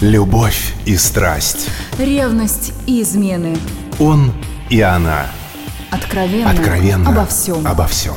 Любовь 0.00 0.72
и 0.86 0.96
страсть. 0.96 1.68
Ревность 1.98 2.72
и 2.86 3.02
измены. 3.02 3.54
Он 3.98 4.32
и 4.70 4.80
она. 4.80 5.26
Откровенно. 5.90 6.50
Откровенно. 6.50 7.10
Обо 7.10 7.26
всем. 7.26 7.66
Обо 7.66 7.86
всем. 7.86 8.14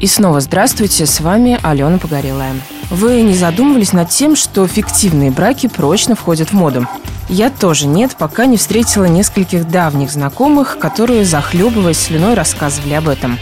И 0.00 0.06
снова 0.08 0.40
здравствуйте, 0.40 1.06
с 1.06 1.20
вами 1.20 1.60
Алена 1.62 1.98
Погорелая. 1.98 2.54
Вы 2.90 3.22
не 3.22 3.34
задумывались 3.34 3.92
над 3.92 4.08
тем, 4.08 4.34
что 4.34 4.66
фиктивные 4.66 5.30
браки 5.30 5.68
прочно 5.68 6.16
входят 6.16 6.48
в 6.48 6.54
моду? 6.54 6.88
Я 7.28 7.50
тоже 7.50 7.86
нет, 7.86 8.16
пока 8.18 8.46
не 8.46 8.56
встретила 8.56 9.04
нескольких 9.04 9.68
давних 9.68 10.10
знакомых, 10.10 10.80
которые, 10.80 11.24
захлебываясь 11.24 12.00
слюной, 12.00 12.34
рассказывали 12.34 12.94
об 12.94 13.08
этом. 13.08 13.38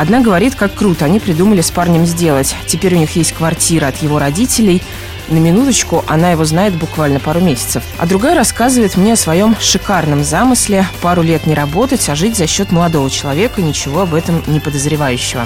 Одна 0.00 0.20
говорит, 0.20 0.54
как 0.54 0.72
круто 0.72 1.04
они 1.04 1.20
придумали 1.20 1.60
с 1.60 1.70
парнем 1.70 2.06
сделать. 2.06 2.56
Теперь 2.66 2.94
у 2.94 2.98
них 2.98 3.10
есть 3.16 3.34
квартира 3.34 3.88
от 3.88 3.98
его 3.98 4.18
родителей. 4.18 4.82
На 5.28 5.36
минуточку, 5.36 6.02
она 6.08 6.30
его 6.30 6.42
знает 6.46 6.72
буквально 6.72 7.20
пару 7.20 7.40
месяцев. 7.40 7.82
А 7.98 8.06
другая 8.06 8.34
рассказывает 8.34 8.96
мне 8.96 9.12
о 9.12 9.16
своем 9.16 9.54
шикарном 9.60 10.24
замысле 10.24 10.86
пару 11.02 11.20
лет 11.20 11.46
не 11.46 11.54
работать, 11.54 12.08
а 12.08 12.14
жить 12.14 12.34
за 12.34 12.46
счет 12.46 12.72
молодого 12.72 13.10
человека, 13.10 13.60
ничего 13.60 14.00
об 14.00 14.14
этом 14.14 14.42
не 14.46 14.58
подозревающего. 14.58 15.44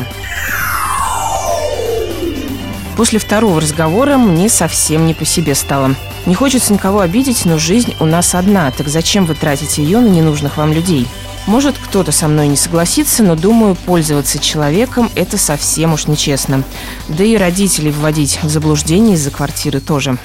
После 2.97 3.19
второго 3.19 3.61
разговора 3.61 4.19
мне 4.19 4.49
совсем 4.49 5.05
не 5.05 5.15
по 5.15 5.25
себе 5.25 5.57
стало. 5.57 5.97
Не 6.27 6.37
хочется 6.37 6.73
никого 6.73 7.01
обидеть, 7.01 7.45
но 7.45 7.59
жизнь 7.59 7.97
у 7.99 8.05
нас 8.05 8.37
одна, 8.37 8.71
так 8.71 8.87
зачем 8.87 9.27
вы 9.27 9.35
тратите 9.35 9.83
ее 9.83 9.99
на 9.99 10.07
ненужных 10.07 10.59
вам 10.59 10.73
людей? 10.73 11.09
Может, 11.47 11.77
кто-то 11.77 12.11
со 12.11 12.27
мной 12.27 12.49
не 12.49 12.57
согласится, 12.57 13.23
но 13.23 13.37
думаю, 13.37 13.75
пользоваться 13.75 14.39
человеком– 14.39 15.11
это 15.15 15.37
совсем 15.37 15.93
уж 15.93 16.07
нечестно. 16.07 16.63
Да 17.09 17.23
и 17.23 17.37
родителей 17.37 17.91
вводить 17.91 18.39
в 18.43 18.49
заблуждение 18.49 19.15
из-за 19.15 19.31
квартиры 19.31 19.81
тоже. 19.81 20.17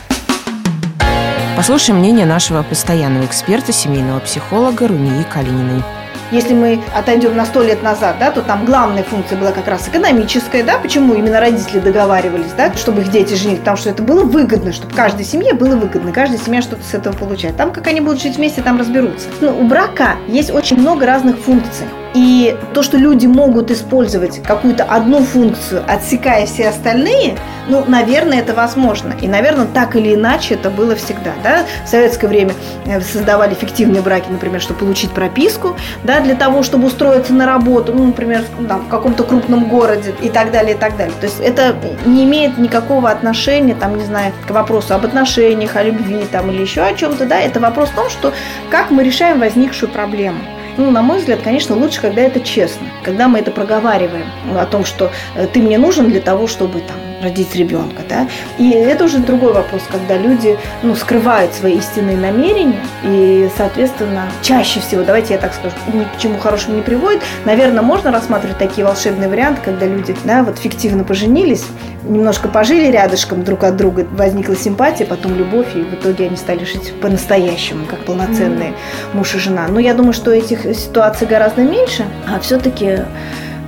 Послушаем 1.57 1.99
мнение 1.99 2.25
нашего 2.25 2.63
постоянного 2.63 3.25
эксперта, 3.25 3.73
семейного 3.73 4.19
психолога 4.19 4.87
Румии 4.87 5.23
Калининой. 5.23 5.83
Если 6.31 6.53
мы 6.53 6.79
отойдем 6.95 7.35
на 7.35 7.45
сто 7.45 7.63
лет 7.63 7.81
назад, 7.81 8.17
да, 8.19 8.29
то 8.29 8.41
там 8.41 8.65
главная 8.65 9.03
функция 9.03 9.37
была 9.37 9.51
как 9.51 9.67
раз 9.67 9.87
экономическая, 9.87 10.63
да, 10.63 10.77
почему 10.77 11.15
именно 11.15 11.39
родители 11.39 11.79
договаривались, 11.79 12.51
да, 12.55 12.71
чтобы 12.75 13.01
их 13.01 13.09
дети 13.09 13.33
женились, 13.33 13.59
потому 13.59 13.77
что 13.77 13.89
это 13.89 14.03
было 14.03 14.23
выгодно, 14.23 14.71
чтобы 14.71 14.93
каждой 14.93 15.25
семье 15.25 15.53
было 15.53 15.75
выгодно, 15.75 16.11
каждая 16.11 16.39
семья 16.39 16.61
что-то 16.61 16.83
с 16.83 16.93
этого 16.93 17.15
получает. 17.15 17.57
Там, 17.57 17.71
как 17.71 17.87
они 17.87 18.01
будут 18.01 18.21
жить 18.21 18.37
вместе, 18.37 18.61
там 18.61 18.79
разберутся. 18.79 19.27
Но 19.41 19.57
у 19.57 19.63
брака 19.63 20.17
есть 20.27 20.51
очень 20.51 20.77
много 20.77 21.07
разных 21.07 21.37
функций. 21.39 21.87
И 22.13 22.57
то, 22.73 22.81
что 22.81 22.97
люди 22.97 23.27
могут 23.27 23.69
использовать 23.69 24.41
какую-то 24.41 24.83
одну 24.83 25.23
функцию, 25.23 25.83
отсекая 25.87 26.45
все 26.45 26.69
остальные, 26.69 27.35
ну, 27.67 27.85
наверное, 27.87 28.39
это 28.39 28.53
возможно. 28.53 29.13
И, 29.21 29.27
наверное, 29.27 29.67
так 29.67 29.95
или 29.95 30.15
иначе 30.15 30.55
это 30.55 30.71
было 30.71 30.95
всегда. 30.95 31.33
Да? 31.43 31.65
В 31.85 31.87
советское 31.87 32.27
время 32.27 32.53
э, 32.85 32.99
создавали 33.01 33.53
фиктивные 33.53 34.01
браки, 34.01 34.27
например, 34.29 34.59
чтобы 34.59 34.79
получить 34.79 35.11
прописку, 35.11 35.77
да, 36.03 36.19
для 36.19 36.35
того, 36.35 36.63
чтобы 36.63 36.87
устроиться 36.87 37.33
на 37.33 37.45
работу, 37.45 37.93
ну, 37.93 38.07
например, 38.07 38.43
там, 38.67 38.85
в 38.85 38.87
каком-то 38.87 39.23
крупном 39.23 39.69
городе 39.69 40.15
и 40.21 40.29
так 40.29 40.51
далее, 40.51 40.75
и 40.75 40.77
так 40.77 40.97
далее. 40.97 41.13
То 41.19 41.27
есть 41.27 41.39
это 41.39 41.75
не 42.05 42.23
имеет 42.23 42.57
никакого 42.57 43.11
отношения, 43.11 43.75
там, 43.75 43.97
не 43.97 44.05
знаю, 44.05 44.33
к 44.47 44.51
вопросу 44.51 44.95
об 44.95 45.05
отношениях, 45.05 45.75
о 45.75 45.83
любви 45.83 46.25
там, 46.31 46.49
или 46.49 46.61
еще 46.61 46.81
о 46.81 46.93
чем-то. 46.95 47.25
Да? 47.25 47.39
Это 47.39 47.59
вопрос 47.59 47.89
в 47.89 47.95
том, 47.95 48.09
что 48.09 48.33
как 48.71 48.89
мы 48.89 49.03
решаем 49.03 49.39
возникшую 49.39 49.91
проблему. 49.91 50.39
Ну, 50.77 50.91
на 50.91 51.01
мой 51.01 51.19
взгляд, 51.19 51.41
конечно, 51.41 51.75
лучше, 51.75 52.01
когда 52.01 52.21
это 52.21 52.39
честно, 52.39 52.87
когда 53.03 53.27
мы 53.27 53.39
это 53.39 53.51
проговариваем 53.51 54.27
о 54.57 54.65
том, 54.65 54.85
что 54.85 55.11
э, 55.35 55.47
ты 55.47 55.59
мне 55.59 55.77
нужен 55.77 56.09
для 56.09 56.21
того, 56.21 56.47
чтобы 56.47 56.79
там 56.81 56.97
родить 57.21 57.55
ребенка, 57.55 58.01
да. 58.07 58.27
И 58.57 58.71
это 58.71 59.05
уже 59.05 59.19
другой 59.19 59.53
вопрос, 59.53 59.83
когда 59.89 60.17
люди, 60.17 60.57
ну, 60.83 60.95
скрывают 60.95 61.53
свои 61.53 61.77
истинные 61.77 62.17
намерения, 62.17 62.83
и, 63.03 63.49
соответственно, 63.57 64.29
чаще 64.41 64.79
всего, 64.79 65.03
давайте 65.03 65.33
я 65.33 65.39
так 65.39 65.53
скажу, 65.53 65.75
ни 65.93 66.03
к 66.03 66.19
чему 66.19 66.37
хорошему 66.37 66.77
не 66.77 66.81
приводит. 66.81 67.21
Наверное, 67.45 67.81
можно 67.81 68.11
рассматривать 68.11 68.57
такие 68.57 68.85
волшебные 68.85 69.29
варианты, 69.29 69.61
когда 69.63 69.85
люди, 69.85 70.15
да, 70.23 70.43
вот 70.43 70.57
фиктивно 70.57 71.03
поженились, 71.03 71.65
немножко 72.03 72.47
пожили 72.47 72.91
рядышком 72.91 73.43
друг 73.43 73.63
от 73.63 73.75
друга, 73.77 74.05
возникла 74.11 74.55
симпатия, 74.55 75.05
потом 75.05 75.35
любовь, 75.35 75.75
и 75.75 75.81
в 75.81 75.93
итоге 75.93 76.25
они 76.25 76.35
стали 76.35 76.63
жить 76.63 76.93
по-настоящему, 77.01 77.85
как 77.85 78.05
полноценные 78.05 78.69
mm-hmm. 78.69 79.17
муж 79.17 79.35
и 79.35 79.39
жена. 79.39 79.67
Но 79.67 79.79
я 79.79 79.93
думаю, 79.93 80.13
что 80.13 80.31
этих 80.31 80.63
ситуаций 80.75 81.27
гораздо 81.27 81.61
меньше, 81.61 82.05
а 82.27 82.39
все-таки 82.39 82.99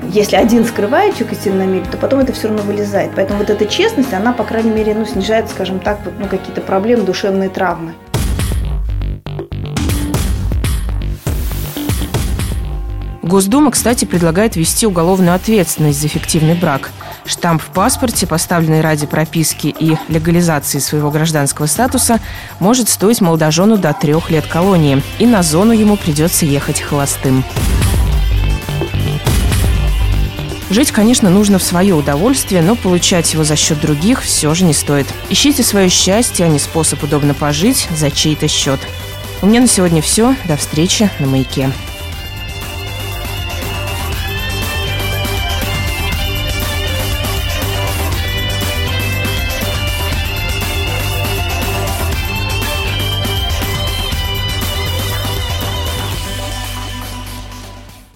если 0.10 0.36
один 0.36 0.66
скрывает 0.66 1.16
намерение, 1.46 1.90
то 1.90 1.98
потом 1.98 2.20
это 2.20 2.34
все 2.34 2.48
равно 2.48 2.64
вылезает. 2.64 3.12
Поэтому 3.16 3.40
вот 3.40 3.50
эта 3.50 3.66
честность, 3.66 4.14
она, 4.14 4.34
по 4.34 4.44
крайней 4.44 4.72
мере, 4.72 4.94
ну, 4.94 5.06
снижает, 5.06 5.50
скажем 5.50 5.80
так, 5.80 6.00
вот, 6.06 6.14
ну, 6.20 6.28
какие-то 6.28 6.62
проблемы, 6.62 7.04
душевные 7.04 7.50
травмы. 7.50 7.94
Госдума, 13.22 13.72
кстати, 13.72 14.04
предлагает 14.04 14.58
ввести 14.58 14.86
уголовную 14.86 15.34
ответственность 15.34 16.02
за 16.02 16.10
фиктивный 16.10 16.56
брак. 16.56 16.92
Штамп 17.26 17.62
в 17.62 17.68
паспорте, 17.68 18.28
поставленный 18.28 18.82
ради 18.82 19.06
прописки 19.06 19.68
и 19.68 19.96
легализации 20.10 20.80
своего 20.80 21.12
гражданского 21.12 21.68
статуса, 21.68 22.20
может 22.60 22.90
стоить 22.90 23.22
молодожену 23.22 23.78
до 23.78 23.94
трех 23.94 24.32
лет 24.32 24.46
колонии, 24.48 25.02
и 25.20 25.26
на 25.26 25.44
зону 25.44 25.72
ему 25.72 25.96
придется 25.96 26.46
ехать 26.46 26.82
холостым. 26.82 27.46
Жить, 30.72 30.94
конечно, 30.94 31.30
нужно 31.30 31.60
в 31.60 31.64
свое 31.64 31.94
удовольствие, 31.94 32.62
но 32.62 32.76
получать 32.76 33.34
его 33.34 33.44
за 33.44 33.58
счет 33.58 33.82
других 33.82 34.22
все 34.24 34.54
же 34.54 34.64
не 34.64 34.74
стоит. 34.74 35.06
Ищите 35.30 35.64
свое 35.64 35.90
счастье, 35.90 36.46
а 36.46 36.48
не 36.50 36.60
способ 36.60 37.04
удобно 37.04 37.34
пожить 37.34 37.90
за 37.94 38.10
чей-то 38.10 38.48
счет. 38.48 38.80
У 39.42 39.48
меня 39.48 39.60
на 39.60 39.68
сегодня 39.68 40.02
все. 40.02 40.34
До 40.46 40.56
встречи 40.56 41.12
на 41.20 41.28
«Маяке». 41.28 41.72